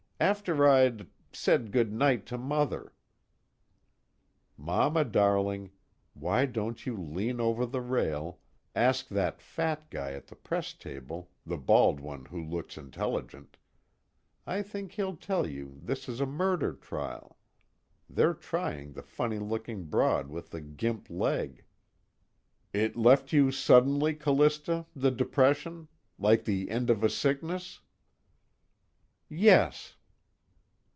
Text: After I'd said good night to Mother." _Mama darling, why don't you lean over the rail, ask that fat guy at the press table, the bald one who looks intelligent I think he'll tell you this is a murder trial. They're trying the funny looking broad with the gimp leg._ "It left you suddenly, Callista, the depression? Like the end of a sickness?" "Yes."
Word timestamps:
After 0.21 0.69
I'd 0.69 1.07
said 1.33 1.71
good 1.71 1.91
night 1.91 2.27
to 2.27 2.37
Mother." 2.37 2.93
_Mama 4.57 5.11
darling, 5.11 5.71
why 6.13 6.45
don't 6.45 6.85
you 6.85 6.95
lean 6.95 7.39
over 7.41 7.65
the 7.65 7.81
rail, 7.81 8.37
ask 8.75 9.07
that 9.07 9.41
fat 9.41 9.89
guy 9.89 10.11
at 10.11 10.27
the 10.27 10.35
press 10.35 10.75
table, 10.75 11.31
the 11.43 11.57
bald 11.57 11.99
one 11.99 12.25
who 12.25 12.39
looks 12.39 12.77
intelligent 12.77 13.57
I 14.45 14.61
think 14.61 14.91
he'll 14.91 15.15
tell 15.15 15.47
you 15.47 15.79
this 15.81 16.07
is 16.07 16.21
a 16.21 16.27
murder 16.27 16.73
trial. 16.73 17.39
They're 18.07 18.35
trying 18.35 18.93
the 18.93 19.01
funny 19.01 19.39
looking 19.39 19.85
broad 19.85 20.27
with 20.29 20.51
the 20.51 20.61
gimp 20.61 21.09
leg._ 21.09 21.61
"It 22.73 22.95
left 22.95 23.33
you 23.33 23.49
suddenly, 23.51 24.13
Callista, 24.13 24.85
the 24.95 25.09
depression? 25.09 25.87
Like 26.19 26.45
the 26.45 26.69
end 26.69 26.91
of 26.91 27.03
a 27.03 27.09
sickness?" 27.09 27.81
"Yes." 29.27 29.95